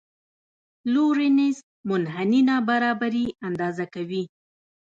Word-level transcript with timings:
لورینز 0.93 1.57
منحني 1.87 2.41
نابرابري 2.49 3.25
اندازه 3.47 3.85
کوي. 3.93 4.23